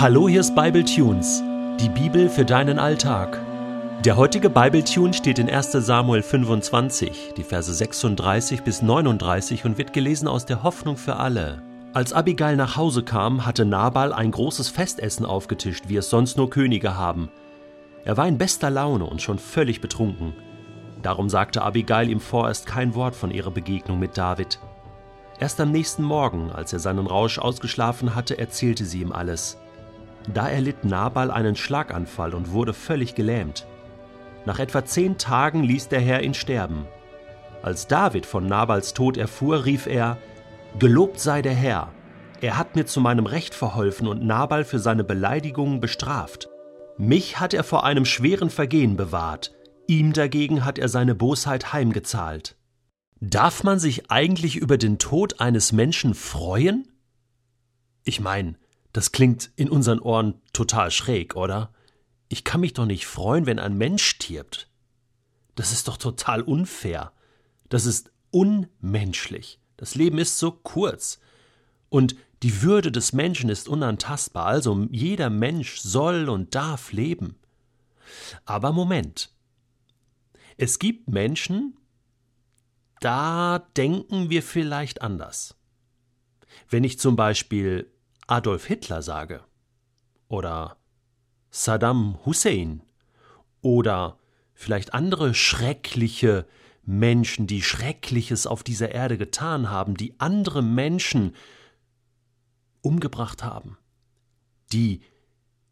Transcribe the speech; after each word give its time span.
Hallo, 0.00 0.28
hier 0.28 0.38
ist 0.38 0.54
Bible 0.54 0.84
Tunes, 0.84 1.42
die 1.80 1.88
Bibel 1.88 2.28
für 2.28 2.44
deinen 2.44 2.78
Alltag. 2.78 3.40
Der 4.04 4.16
heutige 4.16 4.48
Bible 4.48 4.84
Tune 4.84 5.12
steht 5.12 5.40
in 5.40 5.50
1. 5.50 5.72
Samuel 5.72 6.22
25, 6.22 7.34
die 7.36 7.42
Verse 7.42 7.74
36 7.74 8.62
bis 8.62 8.80
39 8.80 9.64
und 9.64 9.76
wird 9.76 9.92
gelesen 9.92 10.28
aus 10.28 10.46
der 10.46 10.62
Hoffnung 10.62 10.96
für 10.96 11.16
alle. 11.16 11.64
Als 11.94 12.12
Abigail 12.12 12.54
nach 12.54 12.76
Hause 12.76 13.02
kam, 13.02 13.44
hatte 13.44 13.64
Nabal 13.64 14.12
ein 14.12 14.30
großes 14.30 14.68
Festessen 14.68 15.26
aufgetischt, 15.26 15.88
wie 15.88 15.96
es 15.96 16.08
sonst 16.08 16.36
nur 16.36 16.48
Könige 16.48 16.94
haben. 16.94 17.28
Er 18.04 18.16
war 18.16 18.28
in 18.28 18.38
bester 18.38 18.70
Laune 18.70 19.04
und 19.04 19.20
schon 19.20 19.40
völlig 19.40 19.80
betrunken. 19.80 20.32
Darum 21.02 21.28
sagte 21.28 21.62
Abigail 21.62 22.08
ihm 22.08 22.20
vorerst 22.20 22.66
kein 22.66 22.94
Wort 22.94 23.16
von 23.16 23.32
ihrer 23.32 23.50
Begegnung 23.50 23.98
mit 23.98 24.16
David. 24.16 24.60
Erst 25.40 25.60
am 25.60 25.72
nächsten 25.72 26.04
Morgen, 26.04 26.52
als 26.52 26.72
er 26.72 26.78
seinen 26.78 27.08
Rausch 27.08 27.40
ausgeschlafen 27.40 28.14
hatte, 28.14 28.38
erzählte 28.38 28.84
sie 28.84 29.00
ihm 29.00 29.10
alles. 29.10 29.58
Da 30.32 30.48
erlitt 30.48 30.84
Nabal 30.84 31.30
einen 31.30 31.56
Schlaganfall 31.56 32.34
und 32.34 32.52
wurde 32.52 32.74
völlig 32.74 33.14
gelähmt. 33.14 33.66
Nach 34.44 34.58
etwa 34.58 34.84
zehn 34.84 35.18
Tagen 35.18 35.62
ließ 35.62 35.88
der 35.88 36.00
Herr 36.00 36.22
ihn 36.22 36.34
sterben. 36.34 36.86
Als 37.62 37.86
David 37.86 38.26
von 38.26 38.46
Nabals 38.46 38.94
Tod 38.94 39.16
erfuhr, 39.16 39.64
rief 39.64 39.86
er: 39.86 40.18
Gelobt 40.78 41.18
sei 41.18 41.42
der 41.42 41.54
Herr! 41.54 41.92
Er 42.40 42.56
hat 42.56 42.76
mir 42.76 42.86
zu 42.86 43.00
meinem 43.00 43.26
Recht 43.26 43.54
verholfen 43.54 44.06
und 44.06 44.24
Nabal 44.24 44.64
für 44.64 44.78
seine 44.78 45.02
Beleidigungen 45.02 45.80
bestraft. 45.80 46.48
Mich 46.96 47.40
hat 47.40 47.52
er 47.52 47.64
vor 47.64 47.84
einem 47.84 48.04
schweren 48.04 48.50
Vergehen 48.50 48.96
bewahrt, 48.96 49.52
ihm 49.86 50.12
dagegen 50.12 50.64
hat 50.64 50.78
er 50.78 50.88
seine 50.88 51.14
Bosheit 51.14 51.72
heimgezahlt. 51.72 52.56
Darf 53.20 53.64
man 53.64 53.80
sich 53.80 54.10
eigentlich 54.10 54.56
über 54.56 54.78
den 54.78 54.98
Tod 54.98 55.40
eines 55.40 55.72
Menschen 55.72 56.14
freuen? 56.14 56.86
Ich 58.04 58.20
meine, 58.20 58.54
das 58.98 59.12
klingt 59.12 59.52
in 59.54 59.70
unseren 59.70 60.00
Ohren 60.00 60.42
total 60.52 60.90
schräg, 60.90 61.36
oder? 61.36 61.72
Ich 62.28 62.42
kann 62.42 62.60
mich 62.60 62.72
doch 62.72 62.84
nicht 62.84 63.06
freuen, 63.06 63.46
wenn 63.46 63.60
ein 63.60 63.78
Mensch 63.78 64.02
stirbt. 64.02 64.68
Das 65.54 65.70
ist 65.70 65.86
doch 65.86 65.98
total 65.98 66.42
unfair. 66.42 67.12
Das 67.68 67.86
ist 67.86 68.10
unmenschlich. 68.32 69.60
Das 69.76 69.94
Leben 69.94 70.18
ist 70.18 70.36
so 70.40 70.50
kurz. 70.50 71.20
Und 71.88 72.16
die 72.42 72.62
Würde 72.62 72.90
des 72.90 73.12
Menschen 73.12 73.50
ist 73.50 73.68
unantastbar, 73.68 74.46
also 74.46 74.88
jeder 74.90 75.30
Mensch 75.30 75.78
soll 75.78 76.28
und 76.28 76.56
darf 76.56 76.90
leben. 76.90 77.36
Aber 78.46 78.72
Moment. 78.72 79.30
Es 80.56 80.80
gibt 80.80 81.08
Menschen, 81.08 81.76
da 82.98 83.60
denken 83.76 84.28
wir 84.28 84.42
vielleicht 84.42 85.02
anders. 85.02 85.54
Wenn 86.68 86.82
ich 86.82 86.98
zum 86.98 87.14
Beispiel 87.14 87.92
Adolf 88.28 88.66
Hitler 88.66 89.00
sage 89.00 89.40
oder 90.28 90.76
Saddam 91.50 92.18
Hussein 92.26 92.82
oder 93.62 94.18
vielleicht 94.52 94.92
andere 94.92 95.32
schreckliche 95.32 96.46
Menschen, 96.84 97.46
die 97.46 97.62
Schreckliches 97.62 98.46
auf 98.46 98.62
dieser 98.62 98.92
Erde 98.92 99.16
getan 99.16 99.70
haben, 99.70 99.96
die 99.96 100.14
andere 100.20 100.62
Menschen 100.62 101.34
umgebracht 102.82 103.42
haben, 103.42 103.78
die 104.72 105.00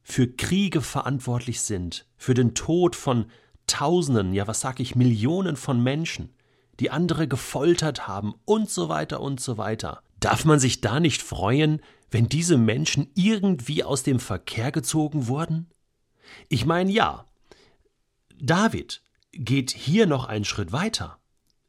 für 0.02 0.26
Kriege 0.26 0.80
verantwortlich 0.80 1.60
sind, 1.60 2.06
für 2.16 2.32
den 2.32 2.54
Tod 2.54 2.96
von 2.96 3.26
Tausenden, 3.66 4.32
ja 4.32 4.46
was 4.46 4.60
sag 4.60 4.80
ich, 4.80 4.94
Millionen 4.94 5.56
von 5.56 5.82
Menschen, 5.82 6.34
die 6.80 6.90
andere 6.90 7.28
gefoltert 7.28 8.08
haben 8.08 8.34
und 8.46 8.70
so 8.70 8.88
weiter 8.88 9.20
und 9.20 9.40
so 9.40 9.58
weiter. 9.58 10.02
Darf 10.20 10.46
man 10.46 10.58
sich 10.58 10.80
da 10.80 11.00
nicht 11.00 11.20
freuen, 11.20 11.82
wenn 12.10 12.28
diese 12.28 12.56
Menschen 12.56 13.10
irgendwie 13.14 13.84
aus 13.84 14.02
dem 14.02 14.20
Verkehr 14.20 14.72
gezogen 14.72 15.26
wurden? 15.26 15.70
Ich 16.48 16.64
meine 16.66 16.90
ja, 16.90 17.26
David 18.38 19.02
geht 19.32 19.70
hier 19.70 20.06
noch 20.06 20.26
einen 20.26 20.44
Schritt 20.44 20.72
weiter. 20.72 21.18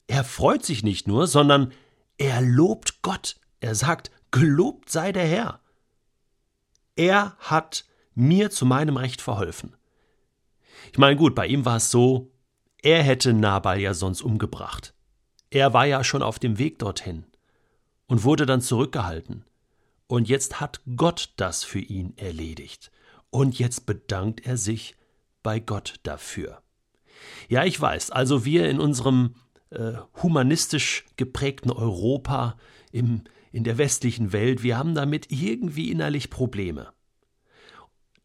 Er 0.08 0.24
freut 0.24 0.66
sich 0.66 0.84
nicht 0.84 1.08
nur, 1.08 1.28
sondern 1.28 1.72
er 2.18 2.42
lobt 2.42 3.02
Gott. 3.02 3.36
Er 3.60 3.76
sagt, 3.76 4.12
gelobt 4.32 4.90
sei 4.90 5.12
der 5.12 5.28
Herr. 5.28 5.60
Er 6.96 7.36
hat 7.40 7.86
mir 8.16 8.50
zu 8.50 8.66
meinem 8.66 8.98
Recht 8.98 9.22
verholfen. 9.22 9.76
Ich 10.92 10.98
meine, 10.98 11.16
gut, 11.16 11.36
bei 11.36 11.46
ihm 11.48 11.66
war 11.66 11.78
es 11.78 11.92
so, 11.92 12.32
er 12.82 13.04
hätte 13.04 13.34
Nabal 13.34 13.80
ja 13.80 13.94
sonst 13.94 14.22
umgebracht. 14.22 14.94
Er 15.50 15.74
war 15.74 15.86
ja 15.86 16.04
schon 16.04 16.24
auf 16.24 16.40
dem 16.40 16.58
Weg 16.58 16.80
dorthin 16.80 17.26
und 18.08 18.24
wurde 18.24 18.46
dann 18.46 18.62
zurückgehalten. 18.62 19.44
Und 20.08 20.30
jetzt 20.30 20.60
hat 20.62 20.82
Gott 20.96 21.34
das 21.36 21.64
für 21.64 21.80
ihn 21.80 22.14
erledigt. 22.18 22.92
Und 23.30 23.60
jetzt 23.60 23.86
bedankt 23.86 24.46
er 24.46 24.58
sich 24.58 24.96
bei 25.44 25.60
Gott 25.60 25.96
dafür. 26.04 26.62
Ja, 27.50 27.66
ich 27.66 27.80
weiß, 27.80 28.12
also 28.12 28.46
wir 28.46 28.70
in 28.70 28.80
unserem 28.80 29.36
äh, 29.70 29.94
humanistisch 30.22 31.06
geprägten 31.18 31.72
Europa, 31.72 32.58
im, 32.92 33.24
in 33.52 33.64
der 33.64 33.78
westlichen 33.78 34.32
Welt, 34.32 34.64
wir 34.64 34.78
haben 34.78 34.96
damit 34.96 35.32
irgendwie 35.32 35.92
innerlich 35.92 36.30
Probleme. 36.30 36.90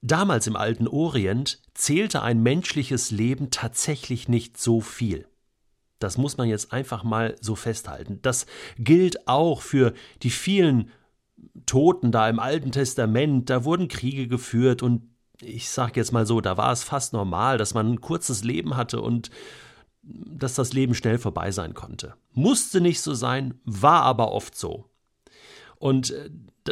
Damals 0.03 0.47
im 0.47 0.57
alten 0.57 0.89
Orient 0.89 1.61
zählte 1.75 2.23
ein 2.23 2.43
menschliches 2.43 3.11
Leben 3.11 3.51
tatsächlich 3.51 4.29
nicht 4.29 4.59
so 4.59 4.81
viel. 4.81 5.27
Das 6.01 6.19
muss 6.19 6.37
man 6.37 6.49
jetzt 6.49 6.73
einfach 6.73 7.05
mal 7.05 7.37
so 7.41 7.55
festhalten. 7.55 8.19
Das 8.23 8.47
gilt 8.77 9.29
auch 9.29 9.63
für 9.63 9.95
die 10.23 10.31
vielen 10.31 10.91
Toten 11.67 12.13
da 12.13 12.29
im 12.29 12.39
Alten 12.39 12.73
Testament. 12.73 13.51
Da 13.51 13.65
wurden 13.65 13.89
Kriege 13.89 14.29
geführt 14.29 14.83
und 14.83 15.03
ich 15.41 15.71
sage 15.71 15.95
jetzt 15.97 16.13
mal 16.13 16.27
so, 16.27 16.41
da 16.41 16.57
war 16.57 16.73
es 16.73 16.85
fast 16.85 17.13
normal, 17.13 17.59
dass 17.59 17.75
man 17.75 17.93
ein 17.93 18.01
kurzes 18.01 18.45
Leben 18.45 18.77
hatte 18.77 19.01
und 19.01 19.31
dass 20.03 20.55
das 20.55 20.73
Leben 20.73 20.95
schnell 20.95 21.19
vorbei 21.19 21.51
sein 21.51 21.75
konnte. 21.75 22.15
Musste 22.33 22.81
nicht 22.81 23.01
so 23.01 23.15
sein, 23.15 23.55
war 23.65 24.03
aber 24.03 24.33
oft 24.33 24.57
so. 24.57 24.89
Und 25.79 26.11
äh, 26.11 26.31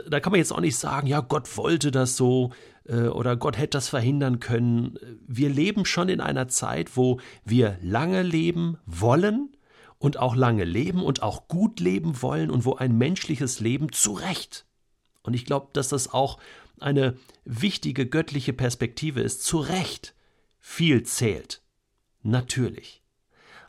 da 0.08 0.20
kann 0.20 0.30
man 0.32 0.38
jetzt 0.38 0.52
auch 0.52 0.60
nicht 0.60 0.76
sagen, 0.76 1.06
ja, 1.06 1.20
Gott 1.20 1.56
wollte 1.56 1.90
das 1.90 2.16
so 2.16 2.52
äh, 2.84 3.08
oder 3.08 3.36
Gott 3.36 3.58
hätte 3.58 3.78
das 3.78 3.88
verhindern 3.88 4.40
können. 4.40 4.98
Wir 5.26 5.48
leben 5.48 5.84
schon 5.84 6.08
in 6.08 6.20
einer 6.20 6.48
Zeit, 6.48 6.96
wo 6.96 7.18
wir 7.44 7.76
lange 7.82 8.22
leben 8.22 8.78
wollen 8.86 9.56
und 9.98 10.18
auch 10.18 10.34
lange 10.34 10.64
leben 10.64 11.02
und 11.02 11.22
auch 11.22 11.48
gut 11.48 11.80
leben 11.80 12.22
wollen 12.22 12.50
und 12.50 12.64
wo 12.64 12.74
ein 12.74 12.96
menschliches 12.96 13.60
Leben 13.60 13.92
zu 13.92 14.12
Recht. 14.12 14.66
Und 15.22 15.34
ich 15.34 15.44
glaube, 15.44 15.68
dass 15.72 15.88
das 15.88 16.12
auch 16.12 16.38
eine 16.78 17.16
wichtige 17.44 18.06
göttliche 18.06 18.52
Perspektive 18.52 19.20
ist, 19.20 19.44
zu 19.44 19.58
Recht 19.58 20.14
viel 20.58 21.02
zählt. 21.02 21.62
Natürlich. 22.22 23.02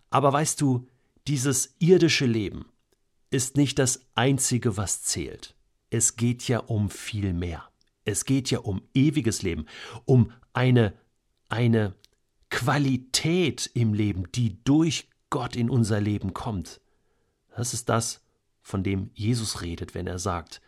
Aber 0.09 0.31
weißt 0.33 0.59
du, 0.61 0.87
dieses 1.27 1.75
irdische 1.79 2.25
Leben 2.25 2.65
ist 3.29 3.57
nicht 3.57 3.79
das 3.79 4.05
Einzige, 4.15 4.77
was 4.77 5.03
zählt. 5.03 5.55
Es 5.89 6.15
geht 6.15 6.47
ja 6.47 6.59
um 6.59 6.89
viel 6.89 7.33
mehr. 7.33 7.69
Es 8.03 8.25
geht 8.25 8.49
ja 8.49 8.59
um 8.59 8.81
ewiges 8.93 9.41
Leben, 9.41 9.65
um 10.05 10.31
eine, 10.53 10.93
eine 11.49 11.95
Qualität 12.49 13.69
im 13.73 13.93
Leben, 13.93 14.31
die 14.33 14.61
durch 14.63 15.09
Gott 15.29 15.55
in 15.55 15.69
unser 15.69 16.01
Leben 16.01 16.33
kommt. 16.33 16.81
Das 17.55 17.73
ist 17.73 17.89
das, 17.89 18.21
von 18.61 18.83
dem 18.83 19.11
Jesus 19.13 19.61
redet, 19.61 19.95
wenn 19.95 20.07
er 20.07 20.19
sagt, 20.19 20.61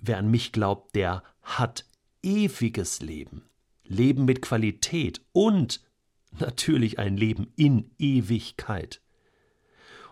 wer 0.00 0.18
an 0.18 0.30
mich 0.30 0.52
glaubt, 0.52 0.94
der 0.94 1.22
hat 1.42 1.84
ewiges 2.22 3.00
Leben, 3.00 3.42
Leben 3.84 4.24
mit 4.24 4.42
Qualität 4.42 5.20
und 5.32 5.80
natürlich 6.38 6.98
ein 6.98 7.16
Leben 7.16 7.52
in 7.56 7.90
Ewigkeit. 7.98 9.00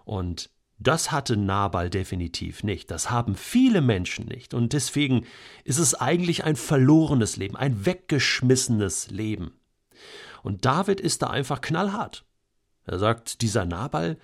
Und 0.04 0.50
das 0.78 1.10
hatte 1.10 1.36
Nabal 1.36 1.90
definitiv 1.90 2.62
nicht. 2.62 2.90
Das 2.90 3.10
haben 3.10 3.34
viele 3.34 3.80
Menschen 3.80 4.26
nicht. 4.26 4.54
Und 4.54 4.72
deswegen 4.72 5.26
ist 5.64 5.78
es 5.78 5.94
eigentlich 5.94 6.44
ein 6.44 6.56
verlorenes 6.56 7.36
Leben, 7.36 7.56
ein 7.56 7.84
weggeschmissenes 7.84 9.10
Leben. 9.10 9.52
Und 10.42 10.64
David 10.64 11.00
ist 11.00 11.22
da 11.22 11.30
einfach 11.30 11.60
knallhart. 11.60 12.24
Er 12.84 12.98
sagt, 12.98 13.42
dieser 13.42 13.64
Nabal, 13.64 14.18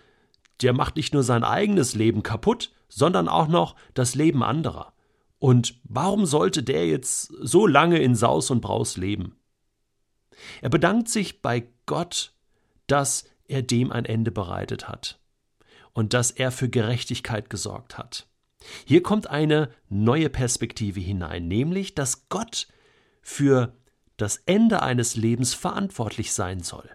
der 0.63 0.73
macht 0.73 0.97
nicht 0.97 1.13
nur 1.13 1.25
sein 1.25 1.45
eigenes 1.45 1.95
Leben 1.95 2.23
kaputt, 2.23 2.73
sondern 2.89 3.29
auch 3.29 3.49
noch 3.49 3.75
das 3.95 4.15
Leben 4.15 4.43
anderer. 4.43 4.94
Und 5.45 5.79
warum 5.85 6.25
sollte 6.25 6.63
der 6.63 6.87
jetzt 6.87 7.31
so 7.43 7.67
lange 7.67 7.99
in 7.99 8.15
Saus 8.15 8.51
und 8.51 8.63
Braus 8.63 8.97
leben? 8.97 9.37
Er 10.63 10.71
bedankt 10.71 11.11
sich 11.11 11.43
bei 11.43 11.69
Gott, 11.85 12.33
dass 12.87 13.27
er 13.47 13.61
dem 13.61 13.93
ein 13.93 14.07
Ende 14.07 14.31
bereitet 14.31 14.89
hat 14.89 15.21
und 15.93 16.15
dass 16.15 16.31
er 16.31 16.51
für 16.51 16.71
Gerechtigkeit 16.71 17.51
gesorgt 17.51 17.99
hat. 17.99 18.27
Hier 18.87 19.03
kommt 19.03 19.27
eine 19.27 19.69
neue 19.91 20.31
Perspektive 20.31 21.01
hinein, 21.01 21.47
nämlich, 21.47 21.95
dass 21.95 22.31
Gott 22.31 22.67
für 23.21 23.77
das 24.17 24.39
Ende 24.47 24.83
eines 24.83 25.15
Lebens 25.15 25.53
verantwortlich 25.53 26.33
sein 26.33 26.61
soll. 26.61 26.89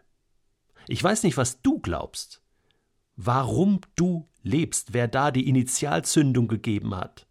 Ich 0.87 1.03
weiß 1.03 1.21
nicht, 1.21 1.37
was 1.37 1.61
du 1.61 1.77
glaubst, 1.77 2.41
warum 3.15 3.81
du 3.95 4.27
lebst, 4.41 4.93
wer 4.93 5.07
da 5.07 5.29
die 5.29 5.47
Initialzündung 5.47 6.47
gegeben 6.47 6.95
hat. 6.95 7.28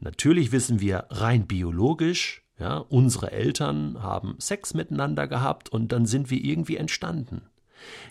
Natürlich 0.00 0.52
wissen 0.52 0.80
wir 0.80 1.06
rein 1.10 1.46
biologisch, 1.46 2.44
ja, 2.58 2.78
unsere 2.78 3.32
Eltern 3.32 4.02
haben 4.02 4.36
Sex 4.38 4.74
miteinander 4.74 5.26
gehabt 5.26 5.68
und 5.70 5.90
dann 5.90 6.06
sind 6.06 6.30
wir 6.30 6.42
irgendwie 6.42 6.76
entstanden. 6.76 7.42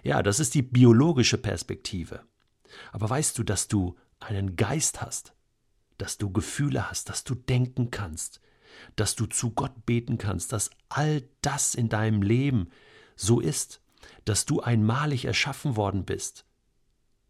Ja, 0.03 0.21
das 0.23 0.39
ist 0.39 0.55
die 0.55 0.61
biologische 0.61 1.37
Perspektive. 1.37 2.21
Aber 2.91 3.09
weißt 3.09 3.37
du, 3.37 3.43
dass 3.43 3.67
du 3.67 3.95
einen 4.19 4.55
Geist 4.55 5.01
hast, 5.01 5.33
dass 5.97 6.17
du 6.17 6.31
Gefühle 6.31 6.89
hast, 6.89 7.09
dass 7.09 7.23
du 7.23 7.35
denken 7.35 7.91
kannst, 7.91 8.41
dass 8.95 9.15
du 9.15 9.25
zu 9.25 9.51
Gott 9.51 9.85
beten 9.85 10.17
kannst, 10.17 10.51
dass 10.51 10.71
all 10.89 11.23
das 11.41 11.75
in 11.75 11.89
deinem 11.89 12.21
Leben 12.21 12.69
so 13.15 13.39
ist, 13.39 13.81
dass 14.25 14.45
du 14.45 14.61
einmalig 14.61 15.25
erschaffen 15.25 15.75
worden 15.75 16.05
bist. 16.05 16.45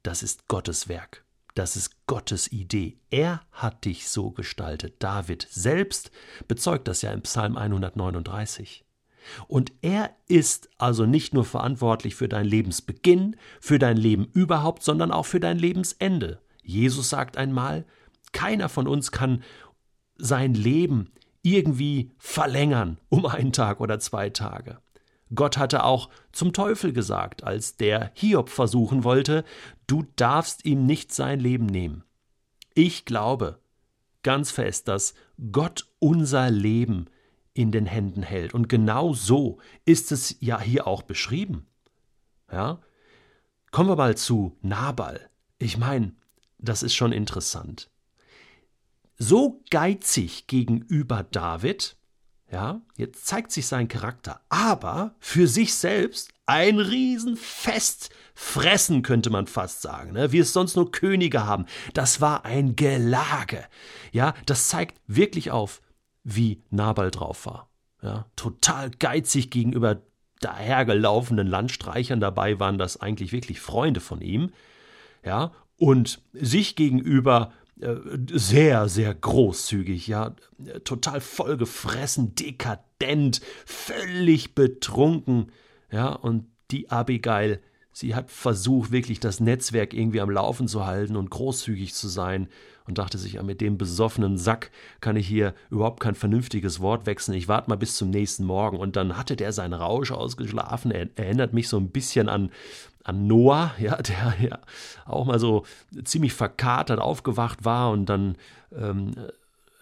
Das 0.04 0.24
ist 0.24 0.48
Gottes 0.48 0.88
Werk. 0.88 1.24
Das 1.56 1.76
ist 1.76 2.08
Gottes 2.08 2.52
Idee. 2.52 2.98
Er 3.10 3.42
hat 3.52 3.86
dich 3.86 4.08
so 4.08 4.32
gestaltet. 4.32 4.96
David 5.00 5.48
selbst 5.50 6.12
bezeugt 6.48 6.88
das 6.88 7.02
ja 7.02 7.12
im 7.12 7.22
Psalm 7.22 7.58
139. 7.58 8.86
Und 9.48 9.72
er 9.82 10.12
ist 10.28 10.70
also 10.78 11.06
nicht 11.06 11.34
nur 11.34 11.46
verantwortlich 11.46 12.16
für 12.16 12.28
dein 12.28 12.46
Lebensbeginn, 12.46 13.36
für 13.60 13.80
dein 13.80 13.98
Leben 13.98 14.26
überhaupt, 14.34 14.84
sondern 14.84 15.12
auch 15.12 15.26
für 15.26 15.40
dein 15.40 15.60
Lebensende. 15.60 16.42
Jesus 16.64 17.10
sagt 17.10 17.38
einmal, 17.38 17.86
keiner 18.32 18.70
von 18.70 18.88
uns 18.88 19.12
kann 19.12 19.44
sein 20.18 20.54
Leben 20.54 21.12
irgendwie 21.44 22.12
verlängern 22.18 23.00
um 23.10 23.26
einen 23.26 23.52
Tag 23.52 23.80
oder 23.82 24.00
zwei 24.00 24.30
Tage. 24.30 24.80
Gott 25.34 25.58
hatte 25.58 25.84
auch 25.84 26.10
zum 26.32 26.54
Teufel 26.54 26.94
gesagt, 26.94 27.44
als 27.44 27.78
der 27.78 28.12
Hiob 28.14 28.50
versuchen 28.50 29.04
wollte, 29.04 29.44
du 29.88 30.06
darfst 30.16 30.66
ihm 30.66 30.86
nicht 30.86 31.14
sein 31.14 31.40
Leben 31.40 31.66
nehmen. 31.66 32.04
Ich 32.74 33.06
glaube 33.06 33.60
ganz 34.24 34.52
fest, 34.52 34.88
dass 34.88 35.14
Gott 35.52 35.88
unser 36.00 36.50
Leben 36.50 37.08
in 37.54 37.72
den 37.72 37.86
Händen 37.86 38.24
hält. 38.24 38.54
Und 38.54 38.70
genau 38.70 39.14
so 39.14 39.60
ist 39.86 40.12
es 40.12 40.38
ja 40.40 40.60
hier 40.60 40.88
auch 40.88 41.02
beschrieben. 41.02 41.68
Ja? 42.52 42.80
Kommen 43.72 43.90
wir 43.90 43.96
mal 43.96 44.16
zu 44.16 44.58
Nabal. 44.62 45.30
Ich 45.58 45.78
meine, 45.78 46.14
das 46.58 46.84
ist 46.84 46.94
schon 46.94 47.12
interessant. 47.12 47.90
So 49.18 49.62
geizig 49.70 50.48
gegenüber 50.48 51.24
David, 51.24 51.98
ja, 52.52 52.82
jetzt 52.98 53.26
zeigt 53.28 53.52
sich 53.52 53.66
sein 53.66 53.88
Charakter, 53.88 54.42
aber 54.50 55.16
für 55.20 55.48
sich 55.48 55.74
selbst 55.74 56.34
ein 56.46 56.80
Riesenfest 56.80 58.10
fressen, 58.34 59.04
könnte 59.04 59.30
man 59.30 59.48
fast 59.48 59.82
sagen, 59.82 60.12
ne? 60.12 60.34
wie 60.34 60.40
es 60.40 60.52
sonst 60.52 60.76
nur 60.76 60.92
Könige 60.92 61.46
haben. 61.46 61.66
Das 61.94 62.20
war 62.20 62.44
ein 62.44 62.76
Gelage. 62.76 63.64
Ja, 64.12 64.34
das 64.46 64.68
zeigt 64.68 65.00
wirklich 65.08 65.52
auf, 65.52 65.82
wie 66.24 66.62
Nabal 66.70 67.10
drauf 67.10 67.46
war. 67.46 67.70
Ja, 68.02 68.26
total 68.36 68.90
geizig 68.90 69.50
gegenüber 69.50 70.02
dahergelaufenen 70.42 71.48
Landstreichern. 71.48 72.20
Dabei 72.20 72.60
waren 72.60 72.78
das 72.78 73.00
eigentlich 73.00 73.32
wirklich 73.32 73.62
Freunde 73.62 74.02
von 74.02 74.22
ihm. 74.22 74.52
Ja, 75.24 75.52
und 75.78 76.22
sich 76.34 76.76
gegenüber 76.76 77.54
sehr, 77.78 78.88
sehr 78.90 79.14
großzügig, 79.14 80.08
ja, 80.08 80.36
total 80.84 81.20
vollgefressen, 81.20 82.36
dekadent, 82.36 83.42
völlig 83.66 84.54
betrunken, 84.54 85.52
ja, 85.92 86.10
und 86.10 86.46
die 86.70 86.90
Abigail, 86.90 87.62
sie 87.92 88.16
hat 88.16 88.32
versucht, 88.32 88.92
wirklich 88.92 89.20
das 89.20 89.40
Netzwerk 89.40 89.94
irgendwie 89.94 90.22
am 90.22 90.30
Laufen 90.30 90.68
zu 90.68 90.86
halten 90.86 91.16
und 91.16 91.30
großzügig 91.30 91.94
zu 91.94 92.08
sein 92.08 92.48
und 92.88 92.98
dachte 92.98 93.18
sich, 93.18 93.34
ja, 93.34 93.44
mit 93.44 93.62
dem 93.62 93.78
besoffenen 93.78 94.38
Sack 94.38 94.72
kann 95.02 95.16
ich 95.16 95.28
hier 95.28 95.54
überhaupt 95.70 96.00
kein 96.00 96.16
vernünftiges 96.16 96.80
Wort 96.80 97.06
wechseln. 97.06 97.36
Ich 97.36 97.48
warte 97.48 97.70
mal 97.70 97.76
bis 97.76 97.96
zum 97.96 98.10
nächsten 98.10 98.44
Morgen. 98.44 98.78
Und 98.78 98.96
dann 98.96 99.18
hatte 99.18 99.36
der 99.36 99.54
seinen 99.54 99.74
Rausch 99.74 100.12
ausgeschlafen. 100.12 100.92
Er 100.92 101.08
erinnert 101.16 101.54
mich 101.54 101.70
so 101.70 101.78
ein 101.78 101.90
bisschen 101.90 102.28
an 102.28 102.52
an 103.04 103.28
Noah, 103.28 103.74
ja, 103.80 103.96
der 103.98 104.36
ja 104.40 104.60
auch 105.06 105.26
mal 105.26 105.40
so 105.40 105.66
ziemlich 106.04 106.34
verkatert 106.34 107.00
aufgewacht 107.00 107.66
war 107.66 107.92
und 107.92 108.08
dann 108.08 108.36
ähm, 108.76 109.14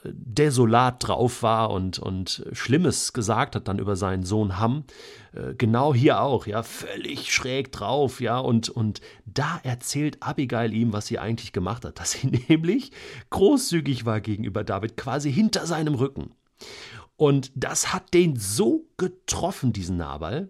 desolat 0.04 1.08
drauf 1.08 1.44
war 1.44 1.72
und, 1.72 2.00
und 2.00 2.46
Schlimmes 2.54 3.12
gesagt 3.14 3.56
hat 3.56 3.68
dann 3.68 3.80
über 3.80 3.96
seinen 3.96 4.24
Sohn 4.24 4.58
Ham. 4.58 4.86
Äh, 5.34 5.56
genau 5.56 5.94
hier 5.94 6.22
auch, 6.22 6.48
ja, 6.48 6.64
völlig 6.64 7.34
schräg 7.34 7.72
drauf, 7.72 8.22
ja, 8.22 8.40
und, 8.40 8.70
und 8.70 9.02
da 9.26 9.60
erzählt 9.64 10.22
Abigail 10.22 10.74
ihm, 10.74 10.94
was 10.94 11.08
sie 11.08 11.20
eigentlich 11.20 11.52
gemacht 11.52 11.84
hat, 11.84 12.00
dass 12.00 12.12
sie 12.12 12.28
nämlich 12.48 12.92
großzügig 13.30 14.06
war 14.06 14.22
gegenüber 14.22 14.64
David, 14.64 14.96
quasi 14.96 15.32
hinter 15.32 15.66
seinem 15.66 15.96
Rücken. 15.96 16.32
Und 17.18 17.52
das 17.56 17.94
hat 17.94 18.14
den 18.14 18.38
so 18.38 18.88
getroffen, 18.98 19.74
diesen 19.74 19.98
Nabal, 19.98 20.50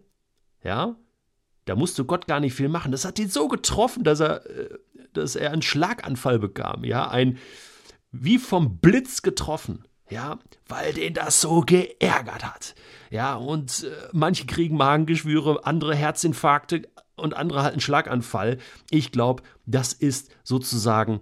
ja, 0.63 0.95
da 1.65 1.75
musste 1.75 2.05
Gott 2.05 2.27
gar 2.27 2.39
nicht 2.39 2.53
viel 2.53 2.69
machen. 2.69 2.91
Das 2.91 3.05
hat 3.05 3.19
ihn 3.19 3.29
so 3.29 3.47
getroffen, 3.47 4.03
dass 4.03 4.19
er, 4.19 4.45
äh, 4.45 4.77
dass 5.13 5.35
er 5.35 5.51
einen 5.51 5.63
Schlaganfall 5.63 6.37
bekam, 6.37 6.83
ja, 6.83 7.09
ein 7.09 7.39
wie 8.11 8.37
vom 8.37 8.79
Blitz 8.79 9.21
getroffen, 9.21 9.83
ja, 10.09 10.39
weil 10.67 10.93
den 10.93 11.13
das 11.13 11.41
so 11.41 11.61
geärgert 11.61 12.43
hat. 12.45 12.75
Ja, 13.11 13.35
und 13.35 13.83
äh, 13.83 14.09
manche 14.11 14.45
kriegen 14.45 14.77
Magengeschwüre, 14.77 15.65
andere 15.65 15.95
Herzinfarkte 15.95 16.89
und 17.15 17.35
andere 17.35 17.63
halt 17.63 17.73
einen 17.73 17.81
Schlaganfall. 17.81 18.57
Ich 18.89 19.11
glaube, 19.11 19.43
das 19.65 19.93
ist 19.93 20.31
sozusagen 20.43 21.19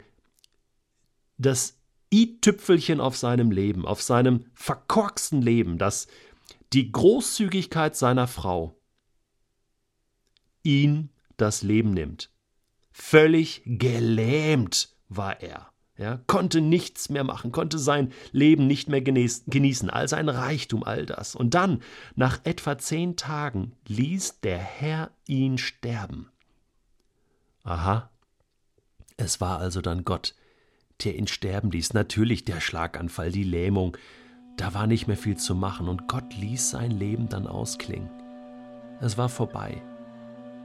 das 1.38 1.78
i-Tüpfelchen 2.13 3.00
auf 3.00 3.18
seinem 3.18 3.51
Leben, 3.51 3.86
auf 3.86 4.01
seinem 4.01 4.45
verkorksten 4.54 5.42
Leben, 5.42 5.78
dass 5.78 6.07
die 6.74 6.92
Großzügigkeit 6.92 7.95
seiner 7.95 8.28
Frau 8.28 8.80
ihn 10.63 11.10
das 11.38 11.63
Leben 11.63 11.92
nimmt. 11.92 12.31
Völlig 12.92 13.62
gelähmt 13.66 14.95
war 15.07 15.42
er. 15.42 15.72
Ja, 15.97 16.19
konnte 16.27 16.61
nichts 16.61 17.09
mehr 17.09 17.23
machen, 17.23 17.51
konnte 17.51 17.79
sein 17.79 18.11
Leben 18.31 18.67
nicht 18.67 18.88
mehr 18.88 19.01
genießen, 19.01 19.89
all 19.89 20.07
sein 20.07 20.29
Reichtum, 20.29 20.83
all 20.83 21.07
das. 21.07 21.35
Und 21.35 21.55
dann, 21.55 21.81
nach 22.15 22.39
etwa 22.44 22.77
zehn 22.77 23.15
Tagen, 23.15 23.71
ließ 23.88 24.41
der 24.41 24.59
Herr 24.59 25.09
ihn 25.25 25.57
sterben. 25.57 26.29
Aha, 27.63 28.11
es 29.17 29.41
war 29.41 29.57
also 29.57 29.81
dann 29.81 30.05
Gott, 30.05 30.35
der 31.03 31.15
ihn 31.15 31.25
sterben 31.25 31.71
ließ. 31.71 31.94
Natürlich 31.94 32.45
der 32.45 32.61
Schlaganfall, 32.61 33.31
die 33.31 33.43
Lähmung, 33.43 33.97
da 34.55 34.75
war 34.75 34.85
nicht 34.85 35.07
mehr 35.07 35.17
viel 35.17 35.38
zu 35.38 35.55
machen, 35.55 35.89
und 35.89 36.07
Gott 36.07 36.36
ließ 36.36 36.69
sein 36.69 36.91
Leben 36.91 37.27
dann 37.27 37.48
ausklingen. 37.48 38.10
Es 39.01 39.17
war 39.17 39.29
vorbei. 39.29 39.81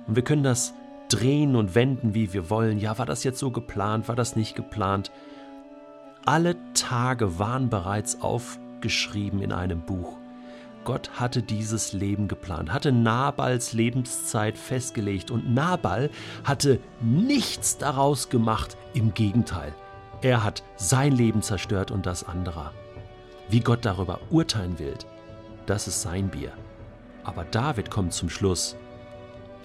Und 0.06 0.16
wir 0.16 0.22
können 0.22 0.42
das 0.42 0.74
drehen 1.12 1.56
und 1.56 1.74
wenden, 1.74 2.14
wie 2.14 2.32
wir 2.32 2.48
wollen. 2.48 2.78
Ja, 2.78 2.98
war 2.98 3.06
das 3.06 3.24
jetzt 3.24 3.38
so 3.38 3.50
geplant? 3.50 4.08
War 4.08 4.16
das 4.16 4.36
nicht 4.36 4.56
geplant? 4.56 5.10
Alle 6.24 6.56
Tage 6.74 7.38
waren 7.38 7.68
bereits 7.68 8.22
aufgeschrieben 8.22 9.42
in 9.42 9.52
einem 9.52 9.82
Buch. 9.82 10.16
Gott 10.84 11.10
hatte 11.14 11.42
dieses 11.42 11.92
Leben 11.92 12.26
geplant, 12.26 12.72
hatte 12.72 12.90
Nabals 12.90 13.72
Lebenszeit 13.72 14.58
festgelegt 14.58 15.30
und 15.30 15.52
Nabal 15.54 16.10
hatte 16.44 16.80
nichts 17.00 17.78
daraus 17.78 18.28
gemacht, 18.28 18.76
im 18.94 19.14
Gegenteil. 19.14 19.74
Er 20.22 20.42
hat 20.42 20.62
sein 20.76 21.12
Leben 21.12 21.42
zerstört 21.42 21.90
und 21.90 22.06
das 22.06 22.24
anderer. 22.24 22.72
Wie 23.48 23.60
Gott 23.60 23.84
darüber 23.84 24.20
urteilen 24.30 24.78
will, 24.78 24.94
das 25.66 25.86
ist 25.86 26.02
sein 26.02 26.28
Bier. 26.28 26.52
Aber 27.22 27.44
David 27.44 27.90
kommt 27.90 28.12
zum 28.12 28.28
Schluss, 28.28 28.76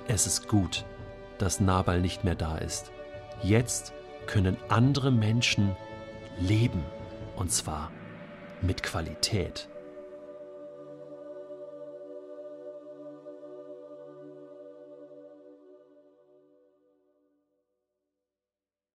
es 0.07 0.27
ist 0.27 0.47
gut, 0.47 0.85
dass 1.37 1.59
Nabal 1.59 2.01
nicht 2.01 2.23
mehr 2.23 2.35
da 2.35 2.57
ist. 2.57 2.91
Jetzt 3.43 3.93
können 4.25 4.57
andere 4.69 5.11
Menschen 5.11 5.75
leben, 6.39 6.83
und 7.35 7.51
zwar 7.51 7.91
mit 8.61 8.83
Qualität. 8.83 9.69